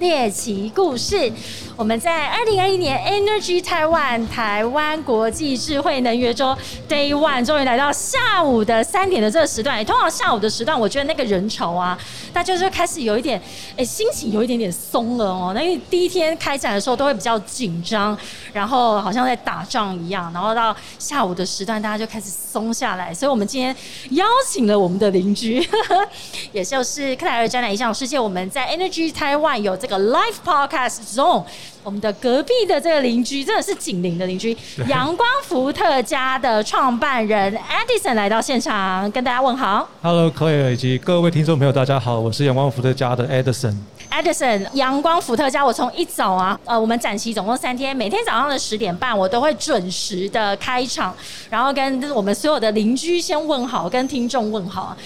[0.00, 1.30] 猎奇故事，
[1.76, 6.56] 我们在二零二一年 Energy Taiwan 台湾国际智慧能源周
[6.88, 9.84] Day One 终于来到下午的三点的这个时段。
[9.84, 11.98] 通常下午的时段，我觉得那个人潮啊，
[12.32, 13.38] 大家就开始有一点，
[13.76, 15.52] 哎，心情有一点点松了哦。
[15.54, 18.16] 那因为第一天开展的时候都会比较紧张，
[18.54, 23.12] 然后好像在打仗一样，然后到下午的时段，大家就开始松下来。
[23.12, 23.76] 所以我们今天
[24.12, 25.62] 邀请了我们的邻居，
[26.52, 29.89] 也就是克莱尔展览影像世界，我们在 Energy Taiwan 有这。
[29.98, 31.44] Live Podcast Zone，
[31.82, 34.56] 我们的隔壁的这个邻居真的是紧邻的邻居，
[34.88, 39.88] 阳光伏特加的创办人 Edison 来到现场跟大家问好。
[40.02, 43.74] Hello，Claire 以及各位听众朋友，大家好，我是阳光伏特加的 Edison。
[44.10, 51.14] Edison，阳光伏特加，我从一早啊，呃，我们展期总共三天，每天早上的十点半，我都会准时的开场，
[51.48, 54.96] 然后跟我们所有的邻居先问好，跟听众问好。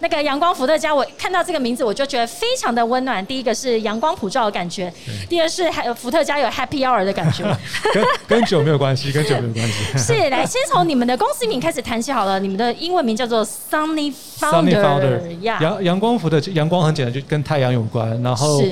[0.00, 3.24] 那个阳光伏特加，我看到这个名字我就觉得非常的温暖。
[3.26, 4.92] 第一个是阳光普照的感觉，
[5.28, 7.44] 第二是还有伏特加有 Happy Hour 的感觉。
[7.92, 9.98] 跟跟酒没有关系， 跟酒没有关系。
[9.98, 12.40] 是，来先从你们的公司名开始谈起好了。
[12.40, 15.20] 你们的英文名叫做 Sunny Founder。
[15.42, 18.20] 阳阳光伏特阳光很简单，就跟太阳有关。
[18.22, 18.62] 然后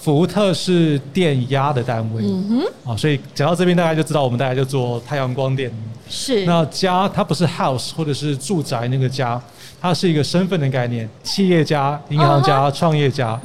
[0.00, 2.22] 伏特是电压的单位。
[2.24, 2.90] 嗯哼。
[2.90, 5.70] 啊，所以讲到这边，大家就知道我们大家就做太阳光电。
[6.08, 6.44] 是。
[6.46, 9.40] 那家它不是 house 或者是住宅那个家。
[9.82, 13.40] 它是一个身份的概念，企业家、银行家、创业家。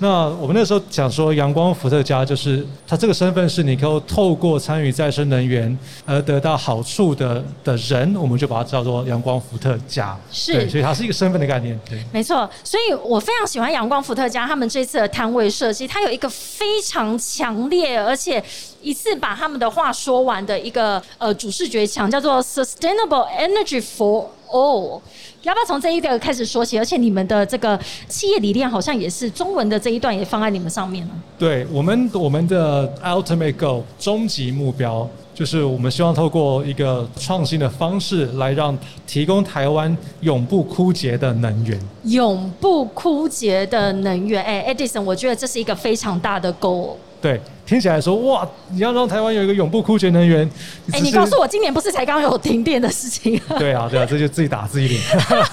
[0.00, 10.16] 那我们那时候讲说，阳光伏特加就是它这个身份是你可以透过参与再生能源而得到好处的的人，我们就把它叫做阳光伏特加。
[10.30, 11.78] 是，所以它是一个身份的概念。
[11.88, 12.48] 对，没错。
[12.62, 18.42] 所以我非常喜欢阳光伏特加他们这次的摊位设计，它有一个非常强烈而且
[18.80, 25.00] 一次把他们的话说完的一个呃主视觉墙，叫做 Sustainable Energy for All。
[25.42, 26.78] 要不要从这一个开始说起？
[26.78, 27.78] 而且你们的这个
[28.08, 31.12] 企业理念好像也是中文的这一段也放在你们上面了。
[31.38, 38.76] 对我们，我们的 ultimate goal 终极目标就是我们希望透过一个创新的方式来让
[39.06, 41.80] 提供台湾永不枯竭的能源。
[42.04, 46.96] 永不枯竭的能源，哎，Edison，我觉得这是一个非常大的 goal。
[47.20, 47.40] 对。
[47.66, 50.50] 听起来说哇，你要让台湾有一个永不枯竭能源。
[50.90, 53.38] 哎，你告诉我，今年不是才刚有停电的事情？
[53.58, 55.02] 对啊，对啊，这就自己打自己脸。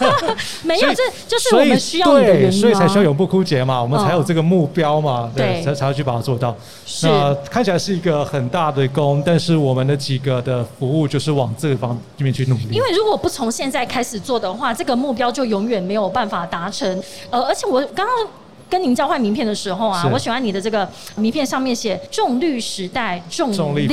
[0.64, 6.56] 没有，这就是我们需要的原因所以才需要永不枯竭嘛，我们才有这个目标嘛，对，才才要去把它做到。
[7.04, 12.70] 那看起来是一个很大的功，但是我们的几个的服务就是往这个方面去努力。
[12.72, 17.04] 因为如果不从现在开始做的话，这个目标就永远没有办法达成。
[17.30, 18.28] 呃，而且我刚刚。
[18.70, 20.88] 跟您交换名片的时候啊，我喜欢你的这个
[21.18, 23.88] 名片上面写“重绿时代，重力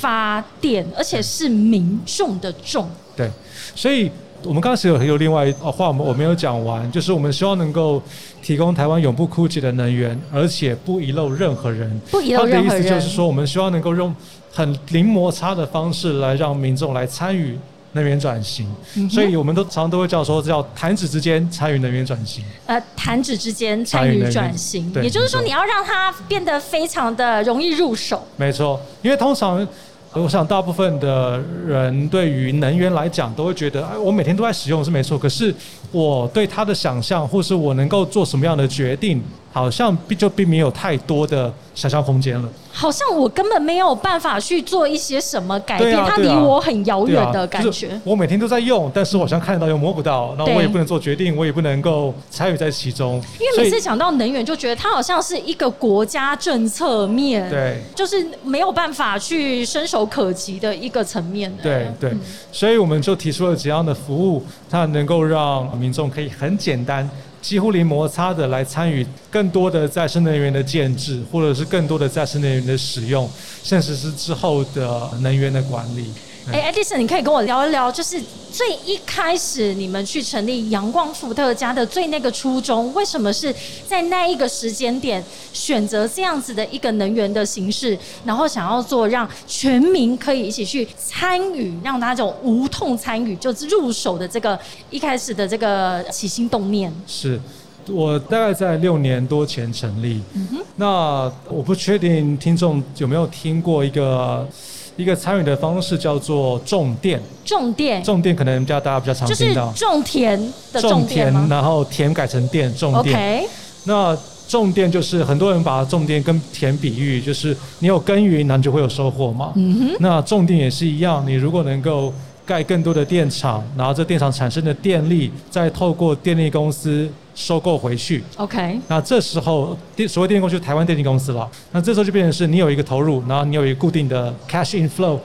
[0.00, 2.88] 发电”，而且是民众的重。
[3.16, 3.30] 对，
[3.74, 4.10] 所以
[4.44, 8.02] 我们刚开始有有另外话，我们我没有讲完，就是我们希望能够
[8.42, 12.00] 提供台湾永不枯竭的能源，而且不遗漏任何人。
[12.10, 12.82] 不遗漏任何人。
[12.82, 14.14] 意思就是说，我们希望能够用
[14.52, 17.58] 很零摩擦的方式来让民众来参与。
[17.92, 18.66] 能源转型，
[19.10, 22.42] 所以我们都常常都会叫说叫弹指之间参与能源转型。
[22.66, 28.26] 呃，弹指之间参与转型，也就是说你要让它变得非常的容易入手。
[28.36, 29.66] 没错，因为通常
[30.14, 35.54] 我想大部分的人对于能源来讲都会觉得，哎，我每天都在使用是没错，可是
[35.90, 39.22] 我对它的想象，或是我能够做什么样的决定。
[39.52, 42.48] 好像并就并没有太多的想象空间了。
[42.74, 48.00] 好像我根本没有办法去做一些什么改变，它离我很遥远的感觉。
[48.02, 53.22] 我每天都在用，但是我好像看得到又摸不到，那我也不能做决定，我也不能够参与在其中。
[53.38, 61.54] 因为每次讲到能源，就觉得它好像是一个国家政策面，对，就是没有办法去伸手可及的一个层面。
[61.62, 62.10] 对对，
[62.50, 67.08] 所以我们就提出了怎样的服务，它能够让民众可以很简单。
[67.42, 73.28] 几乎零摩擦的来参与更多的再生能源的建制，或者是更多的再生能源的使用，
[73.62, 76.06] 甚至是之后的能源的管理。
[76.50, 83.54] 哎，Edison，你可以跟我聊一聊，就是最一开始你们去成立阳光伏特加的最那个初衷，为什么是
[83.86, 85.22] 在那一个时间点
[85.52, 94.58] 选择这样子的一个能源的形式，然后想要做让全民可以一起去参与，让大家无痛参与，就是入手的这个
[94.90, 96.92] 一开始的这个起心动念。
[97.06, 97.40] 是
[97.88, 104.48] 我大概在六年多前成立，嗯那我不确定听众有没有听过一个。
[104.96, 113.44] 一个参与的方式叫做种电，种电，种电可能叫大家比较常听到，种田的种田然后田改成电，种电。
[113.84, 114.16] 那
[114.48, 119.52] 种电就是很多人把种电跟田比喻，就是你有耕耘，那就会有收获嘛。
[119.56, 119.96] 嗯哼。
[120.00, 122.12] 那种电也是一样，你如果能够。
[122.52, 128.22] 盖更多的电厂，然后这电厂产生的电力再透过电力公司收购回去。
[128.36, 131.50] OK，那这时候电所谓电力公司就是台湾电力公司了。
[131.70, 135.18] 那这时候就变成是你有一个投入，然后你有一个固定的 cash inflow，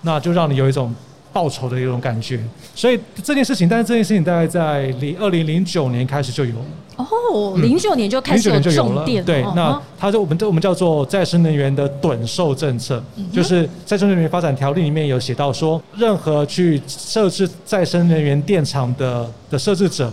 [0.00, 0.94] 那就让你有一种
[1.32, 2.38] 报酬的一种感觉。
[2.74, 6.64] 所以这件事情，但是这件事情大概在零二零零九年开始就有了。
[6.96, 7.06] 哦，
[7.56, 20.12] 嗯零九年就开始有了重电，，对，那它就我们我们叫做再生能源的趸售政策，嗯就是再生能源发展条例里面有写到说，任何去设置再生能源电厂的的设置者，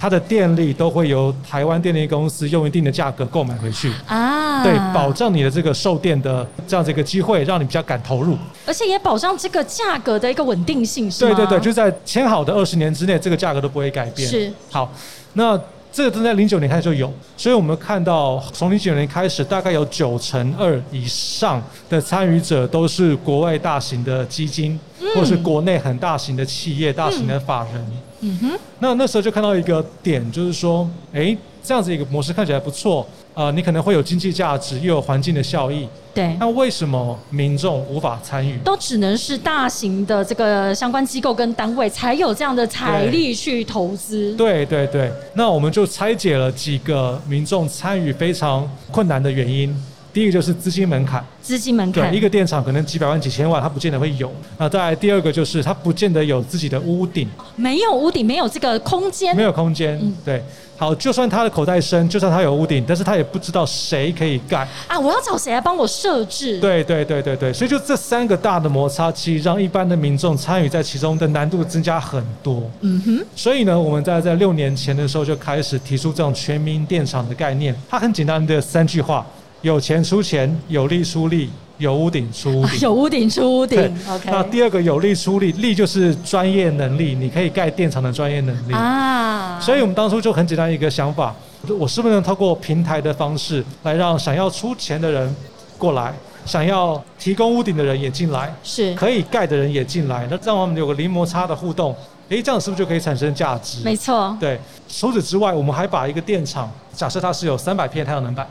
[0.00, 8.38] 它的电力都会由台湾电力公司用一定的价格购买回去，啊，对，保障你的这个售电的这样子一个机会，让你比较敢投入。
[8.66, 11.34] 而且也保障这个价格的一个稳定性，是吗？
[11.36, 14.26] 对对对，就在签好的二十年之内，这个价格都不会改变。
[14.26, 14.90] 是好，
[15.34, 15.60] 那
[15.92, 24.80] 这个都在零九年开始就有，所以我们看到从零九年开始，大概有九成二以上的参与者都是国外大型的基金，
[25.14, 27.74] 或是国内很大型的企业、大型的法人。
[27.74, 27.98] 嗯
[28.40, 36.36] 哼，那那时候就看到一个点，就是说，诶，这样子一个模式看起来不错，呃，你可能会有经济价值，又有环境的效益，对。
[36.38, 38.58] 那为什么民众无法参与？
[38.58, 44.34] 都只能是大型的这个相关机构跟单位才有这样的财力去投资。
[44.36, 49.74] 对对对，那我们就拆解了几个民众参与非常困难的原因。
[50.12, 54.32] 第一个就是资金门槛，资金门槛对，一个电厂可能几百万、几千万，它不见得会有。
[54.58, 59.42] 那再来第二个就是它不见得有自己的屋顶，没有屋顶，没有这个空间没。
[59.42, 59.98] 有空间。
[60.02, 60.42] 嗯对，
[60.76, 64.66] 好，就算他的口袋深，就算他有屋顶，但是他也不知道谁可以盖。
[64.86, 64.98] 啊！
[64.98, 72.70] 我要找谁来帮我设置？，对对对对对，所以就这三个大的摩擦期，让一般的民众参与在其中的难度增加很多。
[72.80, 77.74] 嗯哼，所以呢，我们在在六年前的时候就开始提出这种全民电厂的概念。
[77.88, 79.26] 它很简单的三句话：
[79.62, 82.80] 有钱出钱，有力出力，有屋顶出屋顶。
[82.80, 83.78] 有屋顶出屋顶。
[84.08, 84.30] OK。
[84.30, 88.72] 那第二个有力出力，力就是专业能力，你可以盖电厂的专业能力。
[88.72, 91.34] 啊，所以我们当初就很简单一个想法，
[91.78, 95.36] 我是不是能透过平台的方式来让想要出钱的人
[95.76, 96.14] 过来，
[96.46, 101.94] 想要提供屋顶的人也进来，是可以盖的人也进来，那让我们有个零摩擦的互动，
[102.30, 103.82] 诶，这样是不是就可以产生价值？
[103.84, 104.34] 没错。
[104.40, 104.58] 对，
[104.88, 108.48] 除此之外，我们还把一个电厂，假设它是有三百片太阳能板，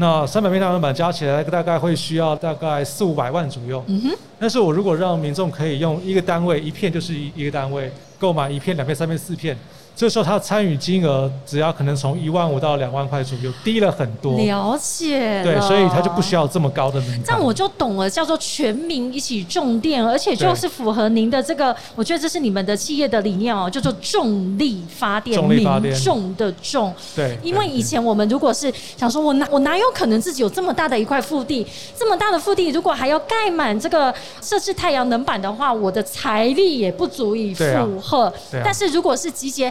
[0.00, 3.84] 那三百片太阳能板加起来大概会需要大概四五百万左右。
[3.86, 9.54] 嗯哼，但是我如果让民众可以用一个单位一片就是一一个单位购买一片、两片、三片、四片，
[9.96, 14.38] 这时候他的参与金额只要可能从一万五到两万块左右，低了很多。
[14.38, 15.44] 了解了。
[15.44, 17.24] 对，所以他就不需要这么高的门槛。
[17.24, 26.94] 这样我就懂了，叫做全民一起种电，而且就是符合您的这个，我觉得这是你们的企业的理念哦，叫做重力发电，重力发电重的重。
[27.14, 31.66] 对，因为以前我们如果是想说我哪我哪有可能自己有这么大的一块腹地，
[31.98, 38.32] 这么大的腹地，如果还要盖满这个设置太阳能板的话，我的财力也不足以负荷。
[38.64, 39.70] 但是如果是集结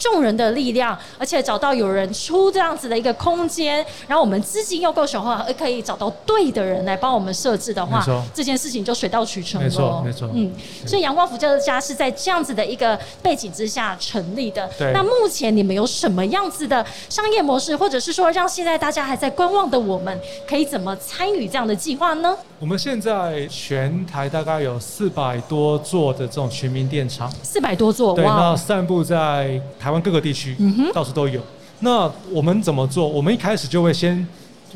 [0.00, 8.02] 众人的力量，而且找到有人出这样子的一个空间，然后我们资金又够雄厚，而可以找到对的人来帮我们设置的话，
[8.34, 9.68] 这件事情就水到渠成了。
[9.68, 10.50] 没错没错嗯，
[10.86, 14.68] 所以阳光伏特家是在这样子的一个背景之下成立的。
[14.78, 22.34] 对那目前你们有什么样子的商业模式，或者是说让现在大家还在观望的我们，可以怎么参与这样的计划呢？
[22.58, 31.40] 我们现在全台大概有四百多座的这种全民电厂，四百多座，对，那，散布在台湾各个地区，嗯到处都有。
[31.80, 33.08] 那我们怎么做？
[33.08, 34.26] 我们一开始就会先，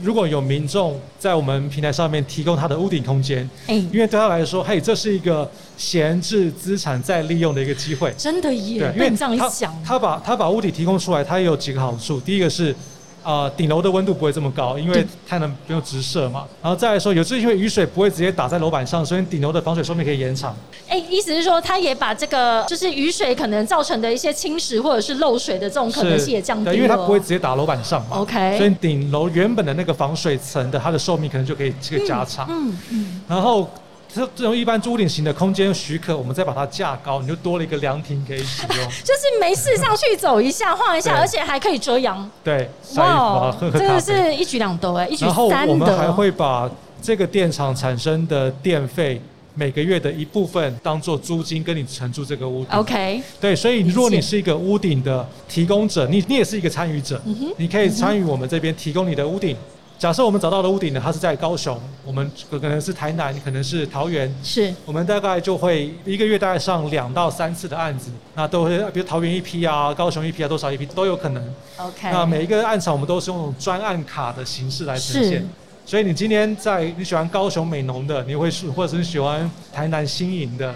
[0.03, 8.13] 如果有民众在我们平台上面提供他的屋顶空间，哎、因为对他来说，嘿，这是一个闲置资产再利用的一个机会。
[8.17, 12.19] 真的耶对，，因为这样一他讲，他把他把屋顶提供出来，他也有几个好处。
[12.19, 12.75] 第一个是，
[13.25, 16.45] 啊，顶楼的温度不会这么高，因为对太阳能不用直射嘛。
[16.63, 20.55] 然后再来说，有是因为雨水不会直接打在楼板上，所以顶楼的防水寿命可以延长。
[20.87, 28.19] 哎、意思是说，它也把这个就是雨水可能造成的一些侵蚀或者是漏水的这种可能性也降低了，对，因为它不会直接打楼板上嘛。
[28.19, 32.47] OK 所以顶楼原本的那个防水层的它的寿命可能就可以这个加长。
[32.51, 33.69] 嗯嗯，然后
[34.15, 38.77] 这这种一般屋顶型的空间许可，我们再把它架高，你就多了一个凉亭可以使用。
[39.03, 44.01] 就是没事上去走一下、晃一下，而且还可以遮阳，对，晒衣服啊，喝喝真的。
[44.01, 46.13] 是一举两得哎，一举然后三我们还得。
[46.13, 46.71] 会把
[47.03, 49.21] 这个电厂产生的电费
[49.55, 52.79] 每个月的一部分当做租金跟你承租这个屋顶。
[52.79, 59.57] OK，对，所以如果你是一个屋顶的提供者，你你也是一个参与者，嗯你可以参与我们这边提供你的屋顶。
[59.99, 71.43] 假设我们找到的屋顶呢，它是在高雄，我们可能是台南，可能是桃园，是我们大概就会一个月大概上两到三次的案子，那都会比如桃园一批啊，高雄一批啊，多少一批都有可能。
[71.79, 72.11] OK。
[72.13, 75.49] 那每一个案场我们都是用专案卡的形式来呈现。
[75.87, 80.75] 所以你今天在你喜欢高雄美浓的，你会是或者是喜欢台南新颖的，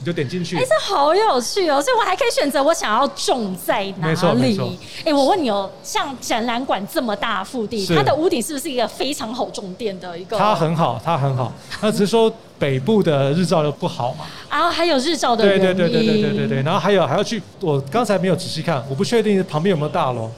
[0.00, 0.64] 你就点进去哎、。
[0.64, 1.80] 这好有趣哦！
[1.80, 4.72] 所以我还可以选择我想要种在哪里错。
[5.04, 10.38] 哎、我问你哦，像展览馆这么大腹地，它的屋顶是不是一个非常好种电的一个？
[10.38, 11.52] 它很好，它很好，
[11.82, 14.24] 那只是说北部的日照又不好嘛。
[14.48, 15.58] 啊，还有日照的对。
[15.58, 16.62] 对对对对对对对。
[16.62, 20.30] 然后还有还要去，我刚才没有仔细看，我不确定旁边有没有大楼，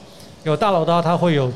[0.43, 1.51] 有大楼的话它会有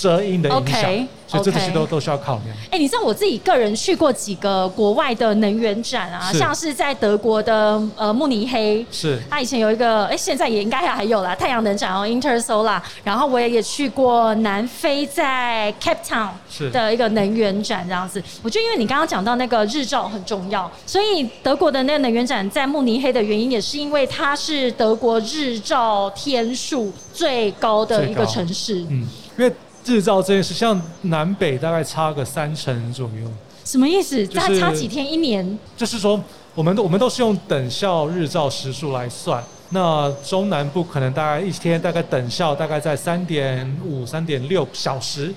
[0.00, 2.56] 遮阴的影响 OK，所以这些都都需要考量。
[2.70, 8.86] 哎、你知道我自己个人去过几个国外的能源展啊，是像是在德国的呃慕尼黑。
[8.90, 12.80] 是它以前有一个，哎、现在也应该还有啦，太阳能展哦，Intersolar。
[13.02, 18.22] 然后我也也去过南非，在 Cape Town 是的一个能源展这样子。
[18.42, 28.86] 我觉得因为你刚刚讲到那个日照很重要，所以德国的那个能源展在慕尼黑的原因，也是因为它是德国日照天数最高的一个城市。
[28.88, 29.52] 嗯，因为
[29.88, 33.28] 日照这件事，像南北大概差个三成左右，
[33.64, 34.26] 什么意思？
[34.26, 35.10] 就是它差几天？
[35.10, 35.58] 一年？
[35.76, 36.22] 就是说
[36.54, 39.42] 我们都我们都是用等效日照时数来算。
[39.70, 45.32] 那中南部可能大概一天大概等效大概在三点五、三点六小时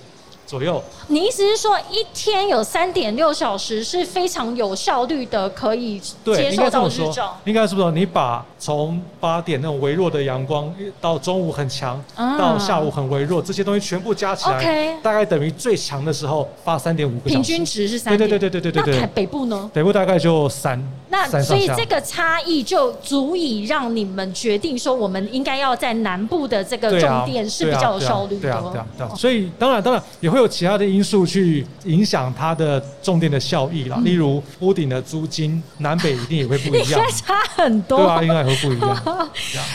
[0.52, 0.84] 左右。
[1.08, 7.92] 你意思是说，一天有三点六小时是非常有效率的，可以，接受到日照？，应该是不是？
[7.94, 17.34] 你把从八点那种微弱的阳光到中午很强，啊到下午很微弱，这些东西全部加起来 OK 大概等于最强的时候发三点五个小时。
[17.36, 18.30] 平均值是三点。
[18.30, 19.08] 对对对对对对对那。
[19.08, 19.72] 北部呢？
[19.74, 28.42] 北部大概就三，那所以这个差异就足以让你们决定说，我们应该要在南部的这个重点是比较有效率的。
[28.42, 29.16] 对啊，对啊，对啊。
[29.16, 37.12] 所以当然，当然也会有其他的因素去影响它的重电的效益啦，例如屋顶的租金，南北一定也会不一应样该。
[37.12, 38.00] 差很多。
[38.00, 39.30] 对啊，应该也会不一 样。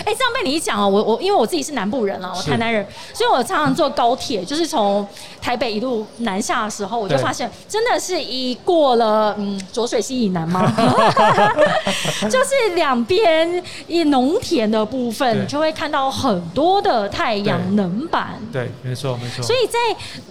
[0.04, 5.06] 哎、这样被你一讲哦，我我因为我自己是南部人啊，我台南人，所以我常常坐高铁，就是从
[5.40, 10.62] 台北一路南下的时候，我就发现真的是一过了嗯浊水溪以南吗？
[12.30, 18.34] 就是两边一农田的部分，你就会看到很多的太阳能板。
[18.52, 19.42] 对，没错，没错。
[19.42, 19.78] 所以在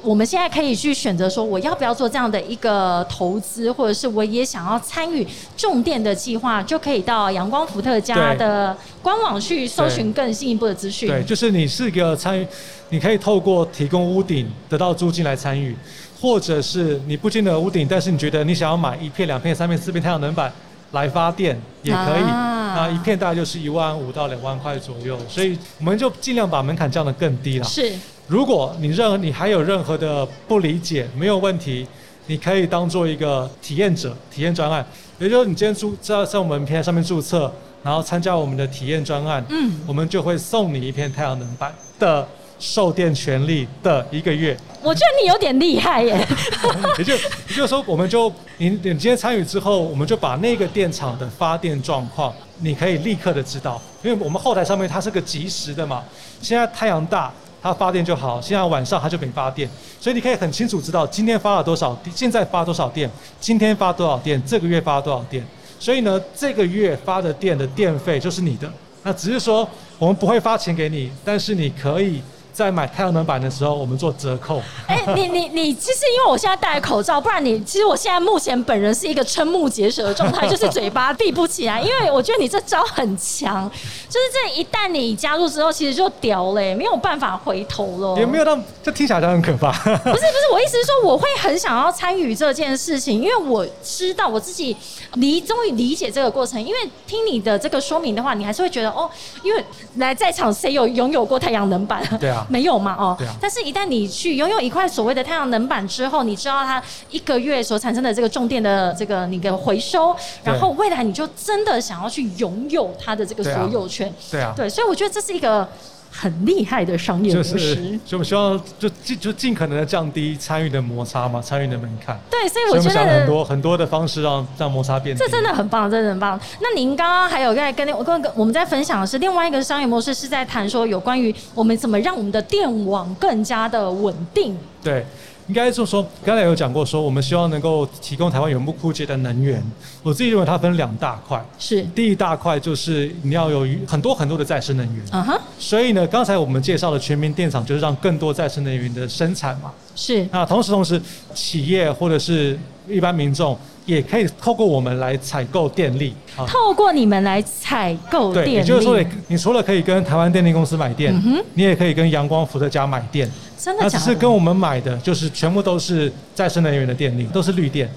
[0.01, 11.07] 我们现在可以去选择说，我要不要做这样的一个投资，或者是我也想要参与重电的计划，就可以到阳光伏特加的官网去搜寻更进一步的资讯。
[11.07, 12.47] 对，就是你是一个参与，
[12.89, 15.75] 你可以透过提供屋顶得到租金来参与，
[16.19, 20.51] 或者是你不见得有屋顶，但是你觉得你想要买一片、两片、三片、四片太阳能板
[20.91, 22.23] 来发电也可以。
[22.23, 27.63] 啊那一片大概就是一万五到两万块左右，所以我们就尽量把门槛降得更低了。
[27.63, 27.89] 是
[28.27, 31.87] 如果你任何你还有任何的不理解，没有问题，
[32.25, 34.83] 你可以当做一个体验者、体验专案，
[35.19, 37.53] 也就是你今天注在在我们平台上面注册，
[37.83, 42.27] 然后参加我们的体验专案，嗯我们就会送你一片太阳能板的
[42.57, 46.27] 售电权利的一个月，我觉得你有点厉害耶。
[46.97, 56.03] 也就也就是说，我们就你你今天参与之后，我们就把那个电厂的发电状况，你可以立刻的知道，因为我们后台上面它是个即时的嘛，
[56.41, 57.31] 现在太阳大。
[57.65, 59.67] 它发电就好，现在晚上它就没发电，
[59.99, 65.43] 所以你可以很清楚知道今天发了多少，现在发多少电，今天发多少电，这个月发多少电。
[65.79, 68.71] 所以呢，这个月发的电的电费就是你的。
[69.01, 69.67] 那只是说
[69.97, 72.21] 我们不会发钱给你，但是你可以
[72.55, 74.61] 在买太阳能板的时候，我们做折扣。
[74.87, 81.81] 哎、你你你，其实因为我现在戴口罩，不然你其实我现在目前本人是一个瞠目结舌的状态， 就是嘴巴闭不起来。
[81.81, 83.69] 因为我觉得你这招很强，
[84.07, 88.17] 就是这一旦你加入之后，其实就屌嘞、没有办法回头了。
[88.17, 89.73] 也没有到，这听起来好像很可怕。
[89.73, 94.73] 不是不是，我意思是说，我会很想要参与这件事情，因为我知道我自己
[95.15, 96.63] 理终于理解这个过程。
[96.63, 99.11] 因为听你的这个说明的话，你还是会觉得哦，
[99.43, 99.61] 因为
[99.95, 102.01] 来在场谁有拥有过太阳能板？
[102.17, 103.15] 对啊没有嘛哦。
[103.17, 103.33] 对啊。
[103.39, 114.13] 但是，一旦你去拥有一块所谓的太阳能板之后，你知道它一个月所产生的这个重电的这个你的回收，然后未来你就真的想要去拥有它的这个所有权。
[114.31, 115.67] 对啊，对，所以我觉得这是一个
[116.17, 117.51] 很厉害的商业模式。
[117.51, 122.19] 就是，所以我们希望就尽就尽可能的降低参与的摩擦嘛，参与的门槛。
[122.29, 125.15] 对，所以我们我觉得想很多很多的方式让让摩擦变。
[125.15, 126.39] 这真的很棒，真的很棒。
[126.61, 134.57] 那您刚刚还有在跟我跟跟我们在分享的是另外一个商业模式，是在谈说有关于我们怎么让我们的电网更加的稳定。
[134.83, 135.05] 对，
[135.47, 139.63] 应该就是说，刚才有讲过说，我们希望能够提供台湾永不枯竭的能源。
[140.01, 145.05] 我自己认为它分两大块，是，第一大块就是你要有很多很多的再生能源。
[145.11, 149.71] 嗯哼，所以呢，刚才我们介绍的全民电厂就是让更多再生能源的生产嘛。
[149.95, 150.99] 是那同时，同时，
[151.33, 156.45] 企业或者是一般民众也可以透过我们来采购电力啊。
[156.47, 163.29] 透过你们来采购对，电力，也就是说，你你除了可以跟台湾电力公司买电，嗯你也可以跟阳光伏特加买电。
[163.57, 163.93] 真的假的？
[163.93, 167.89] 那只是跟我们买的，就是全部都是再生能源的电力，都是绿电。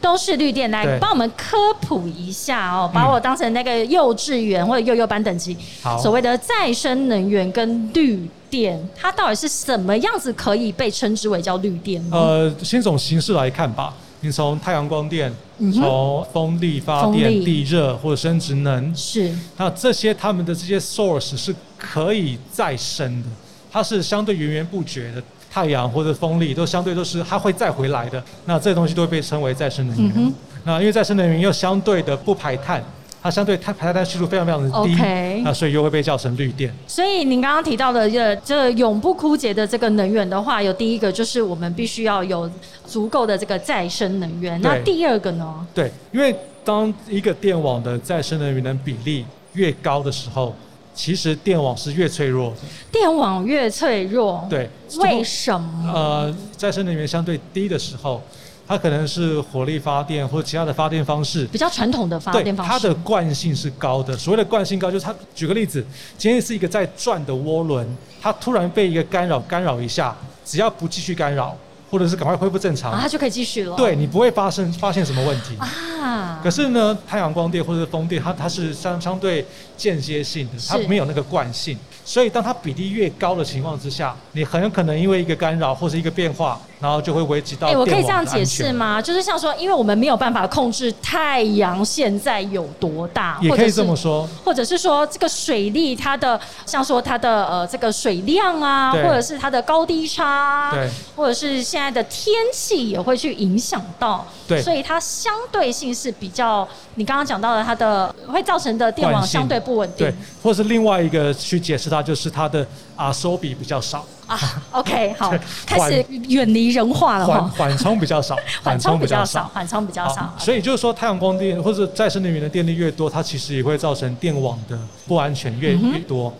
[0.00, 0.70] 都是绿电。
[0.70, 5.56] 来帮我们科普一下哦，把我当成那个幼稚园或者幼幼班等级。
[5.82, 12.04] 好所谓的再生能源跟绿电，它到底是什么样子可以被称之为叫绿电？
[12.12, 13.94] 呃，先从形式来看吧。
[14.20, 23.28] 你从太阳光电、嗯从风力发电、地热或者生殖能，是那这些他们的这些 source 是可以再生的，
[23.74, 25.20] 它是相对源源不绝的。
[25.50, 30.12] 太阳或者风力都相对都是它会再回来的，那这些东西都会被称为再生能源。
[30.16, 32.82] 嗯那因为再生能源又相对的不排碳，
[33.22, 34.96] 它相对碳排碳系数非常非常的低
[35.44, 36.74] 那所以又会被叫成绿电。
[36.88, 42.50] 所以您刚刚提到的这这永不枯竭的这个能源的话，有第一个就是我们必须要有
[42.84, 44.60] 足够的这个再生能源。
[44.60, 45.66] 那第二个呢？
[45.72, 50.52] 对，因为当一个电网的再生能源的比例越高的时候，
[50.94, 52.56] 其实电网是越脆弱的。
[52.92, 54.70] 电网越脆弱，，对，
[55.00, 55.92] 为什么？
[55.92, 58.22] 呃，再生能源相对低的时候，
[58.66, 61.44] 它可能是火力发电或其他的发电方式。
[61.46, 64.16] 比较传统的发对电方式，它的惯性是高的。
[64.16, 65.84] 所谓的惯性高，就是它举个例子，
[66.16, 67.86] 今天是一个在转的涡轮，
[68.22, 71.56] 它突然被一个干扰干扰一下，只要不继续干扰，
[71.94, 73.76] 或者是赶快恢复正常，啊，它就可以继续了。
[73.76, 75.56] 对你不会发生发现什么问题。
[75.58, 79.46] 啊，可是呢，太阳光电或者是风电，它它是相相对
[79.76, 88.44] 间接性的，它没有那个惯性，所以当它比例越高的情况之下，你很有可能因为一个干扰或是一个变化，然后就会危及到哎、我可以这样解？
[88.44, 89.00] 释吗？
[89.00, 104.60] 就是像说，因为我们没有办法控制太阳现在有多大，也可以这么说，或者是说这个水力它的，像说它的呃这个水量啊，或者是它的高低差，对，或者是现在的天气也会去影响到，对。
[104.60, 110.06] 所以它相对性是比较，你刚刚讲到的它的会造成的电网相对不稳定。
[110.06, 114.38] 对，或是另外一个去解释它，就是它的啊收比比较少，啊。
[114.72, 115.32] OK，好，
[115.64, 119.50] 开始远离人化了，缓 缓冲比较少，缓冲比较较少，。
[119.54, 126.32] 缓冲比较少好，所以就是说，太阳光电或者再生能源的电力越多，它其实也会造成电网的不安全越、嗯越多。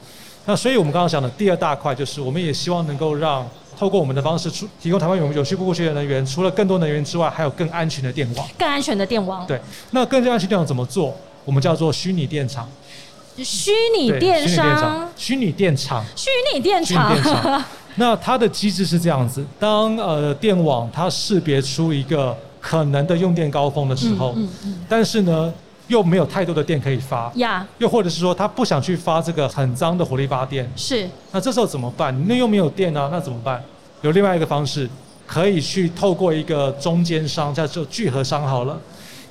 [0.47, 8.47] 那所以我们刚刚讲的第二大块，就是我们也希望能够让透过我们的方式出提供台湾永永续不枯竭的能源，除了更多能源之外，还有更安全的电网。
[8.59, 9.61] 更安全的电网，对，
[9.93, 11.17] 那更加安全电网怎么做？
[11.45, 12.69] 我们叫做虚拟电厂，
[13.43, 16.05] 虚拟电商，，虚拟电厂。
[16.15, 17.65] 虚拟电厂，
[17.97, 24.85] 那它的机制是这样子：当呃电网它识别出一个可能的用电高峰的时候，嗯嗯。
[24.89, 25.53] 但是呢
[25.89, 31.09] 又没有太多的电可以发，呀，又或者是说它不想去发这个很脏的火力发电，是。
[31.33, 32.15] 那这时候怎么办？
[32.29, 33.63] 那又没有电啊，那怎么办？
[34.03, 34.89] 有另外一个方式，
[35.27, 38.79] 可以去透过一个中间商，叫做聚合商好了，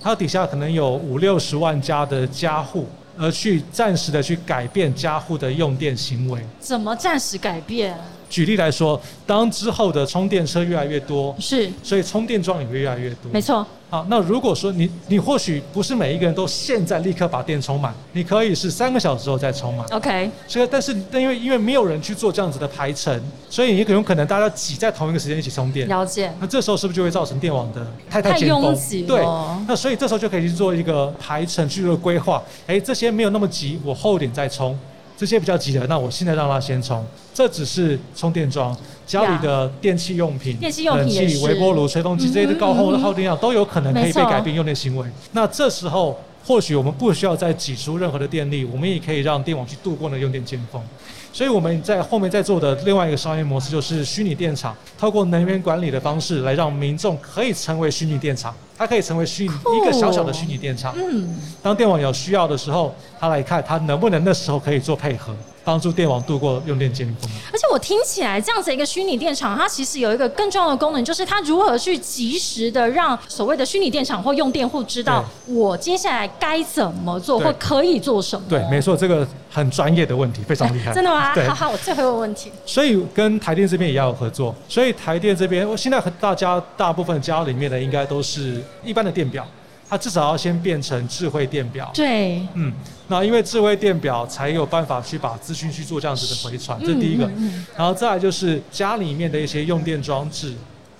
[0.02, 2.88] 它底下可能有五六十万家的家户，
[3.18, 6.42] 而去暂时的去改变家户的用电行为。
[6.60, 7.98] 怎么暂时改变？
[8.34, 13.32] 举例来说，当之后的充电车越来越多，是所以充电桩也会越来越多。
[13.32, 19.86] 没错，好，那如果说你你或许不是每一个人都现在立刻把电充满，你可以是三个小时后再充满。
[19.92, 25.88] OK，所以但是但因为因为没有人去做这样子的排程，所以也有可能大家挤在同一个时间一起充电。
[25.88, 26.34] 了解。
[26.40, 29.22] 那这时候是不是就会造成电网的太太尖峰拥挤对，
[29.68, 32.42] 那所以这时候就可以去做一个排程，去做规划。
[32.66, 34.74] 哎，这些没有那么急，我后一点再充；
[35.18, 37.06] 这些比较急的，那我现在让它先充。
[37.34, 45.08] 这只是充电桩，家里的电器用品、电器用品冷气、微波炉、吹风机这些的高耗嗯嗯嗯耗电量都有可能可以被改变用电行为。
[45.32, 46.20] 那这时候。
[46.46, 50.84] 或许我们不需要再挤出任何的电力，我们也可以让电网去度过那用电尖峰。
[51.34, 60.94] 所以我们在后面在做的另外一个商业模式，就是虚拟电厂，透过能源管理的方式来让民众可以成为虚拟电厂，它可以成为虚拟一个小小的虚拟电厂。
[60.96, 65.34] 嗯，当电网有需要的时候，它来看它能不能那时候可以做配合，
[65.64, 67.30] 帮助电网度过用电尖峰。
[67.52, 78.46] 而且我听起来这样子一个虚拟电厂，它其实有一个更重要的功能，就是它如何去及时的让所谓的虚拟电厂或用电户知道我接下来该怎么做或可以做什么。
[78.50, 80.92] 对，没错，这个很专业的问题，非常厉害。
[80.96, 81.34] 真的吗？
[81.48, 82.52] 好，好，我最后一个问题。
[82.66, 84.54] 所以跟台电这边也要有合作。
[84.68, 89.46] 所以台电这边，我现在和大家大部分家里面的应该都是一般的电表，
[89.94, 91.92] 它至少要先变成智慧电表。
[91.94, 92.74] 对，嗯，
[93.10, 97.26] 那因为智慧电表才有办法去把资讯去做这样子的回传，这是第一个。
[97.26, 100.56] 嗯嗯然后再来就是家里面的一些用电装置。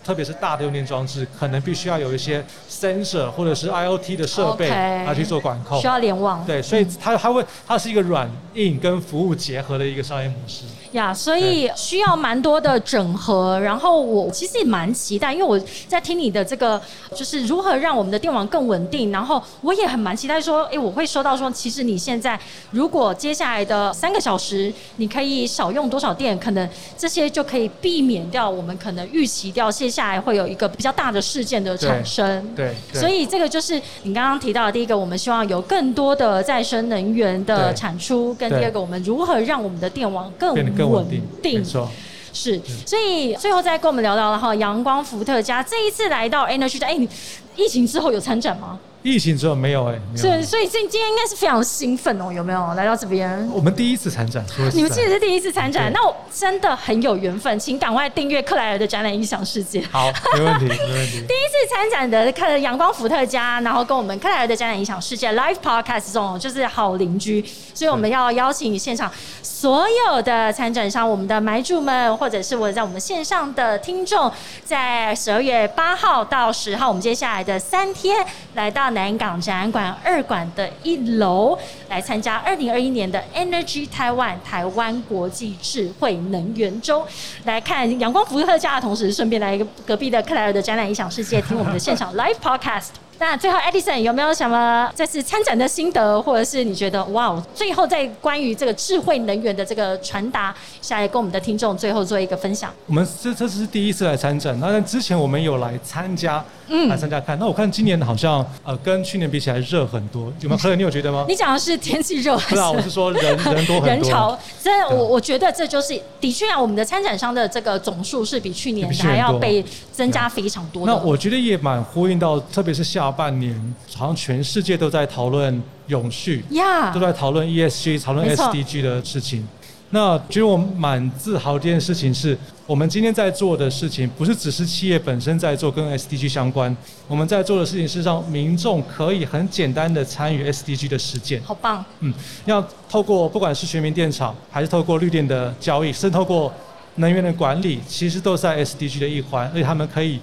[0.06, 5.88] 特别是大的用电装置，可能必须要有一些 sensor 或者是 IoT 的设备来去做管控需。
[5.88, 6.46] 要联网。
[6.46, 10.66] 对，所以它它会它是一个软硬跟服务结合的一个商业模式。
[10.94, 13.60] 呀，所以需要蛮多的整合。
[13.60, 16.82] 然后我其实也蛮期待，因为我在听你的这个，
[17.16, 19.12] 就是如何让我们的电网更稳定。
[19.12, 22.40] 然后我也很蛮期待说，哎，我会收到说，其实你现在
[22.72, 32.48] 如果接下来的三个小时，你可以少用多少电，可能这些就可以避免掉我们可能预期掉接下来会有一个比较大的事件的产生。
[32.56, 40.54] 对，所以这个就是你刚刚提到的第一个，我们希望有更多的再生能源的产出，跟第二个，我们如何让我们的电网更
[40.86, 41.08] 稳
[41.42, 41.60] 定。
[41.60, 41.90] 没错。
[42.36, 47.08] 是，所以最后再跟我们聊聊了哈，阳光伏特加这一次来到 Energy，哎，你
[47.56, 48.80] 疫情之后有参展吗？
[49.04, 53.46] 疫情之后没有哎，是，所以今今天应该是非常兴奋哦，有没有来到这边？
[53.52, 54.42] 我们第一次参展，
[54.74, 59.82] 你们其实是第一次参展，那我真的很有缘分，请赶快订阅克莱尔的展览《音响世界》。
[59.92, 61.20] 好，没问题，没问题。
[61.28, 69.12] 第一次参展的克阳光伏特加，然后跟我们克莱尔的展览《音响世界》Live Podcast 这种就是好邻居，所以我们要邀请现场
[69.42, 74.32] 所有的参展商、我们的买主们，或者是我在我们线上的听众，
[74.64, 78.94] 在十二月八号到十号，我们接下来的三天来到。
[78.94, 81.58] 南港展览馆二馆的一楼
[81.90, 87.04] 来参加二零二一年的 Energy Taiwan 台湾国际智慧能源周，
[87.46, 92.90] 来看阳光伏特加的同时，顺便来一个隔壁的克莱尔的展览影响世界，听我们的现场 Live Podcast。
[93.20, 102.74] 那最后，Edison 有没有什么这次参展的心得，或者是你觉得哇，最后在关于这个智慧能源的这个传达，下来跟我们的听众最后做一个分享？
[102.88, 106.44] 我们这这次是第一次来参展，那之前我们有来参加，
[106.90, 107.38] 来参加看。
[107.40, 110.58] 那我看今年好像呃跟去年比起来热很多，有没有？
[110.58, 111.26] 可能你有觉得吗？
[111.28, 112.38] 你讲的是天气热？
[112.40, 113.88] 是啊，我是说人 人多很多。
[113.88, 120.86] 人潮，真的，我我觉得这就是的确啊，我们的参展商的这个总数是比去年还要被增加非常多。
[120.86, 123.54] 那我觉得也蛮呼应到，特别是下半年，
[123.96, 129.48] 好像全世界都在讨论永续，呀，都在讨论 ESG，讨论 SDG 的事情。
[129.94, 136.76] 那其实我蛮自豪的一件事情是，我们今天在做的事情，不是只是企业本身在做跟 SDG 相关，
[137.08, 141.40] 我们在做的事情是让民众可以很简单的参与 SDG 的实践。
[141.44, 141.86] 好棒！
[142.00, 142.12] 嗯，
[142.46, 146.52] 要透过不管是全民电厂，还是透过绿电的交易，甚至透过
[146.96, 150.20] 能源的管理，其实都在 SDG 的一环，而且他们可以。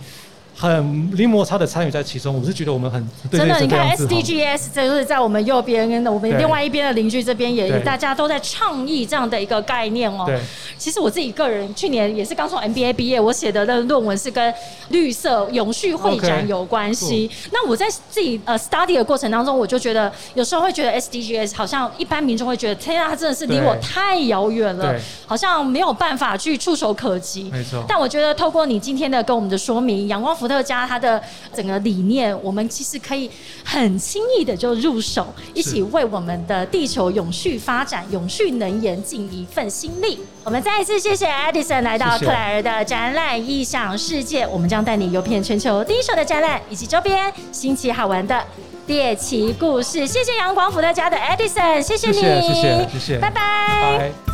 [0.60, 3.58] 很零摩擦的参与在其中，我是觉得我们很真的。
[3.60, 10.30] 你看 SDGs，这就是在我们右边跟我们另外一边的邻居这边也大家都在倡议这样的一个概念哦。
[10.76, 14.52] 其实我自己个人去年也是刚从 MBA 毕业，我写的那论文是跟
[14.90, 17.30] 绿色永续会展有关系。
[17.50, 24.94] 那我在自己呃 study 的过程当中，我就觉得有时候会觉得 SDGs 好像一般民众会觉得，天啊，它真的是离我太遥远了，
[25.26, 27.44] 好像没有办法去触手可及。
[27.50, 27.82] 没错。
[27.88, 30.49] 但我觉得透过你今天的跟我们的说明，阳光福。
[30.50, 31.22] 特加它的
[31.54, 33.30] 整个理念，我们其实可以
[33.64, 40.18] 很轻易的就入手，一起为我们的地球永续发展、永续能源尽一份心力。
[40.42, 48.42] 我们再一次谢谢 Edison 来到克莱尔的展览异想世界，我们将带你游遍全球第一手的展览以及周边新奇好玩的
[48.86, 50.06] 猎奇故事。
[50.06, 54.29] 谢谢阳光福特家的 Edison，谢谢你，谢谢，谢谢，拜拜。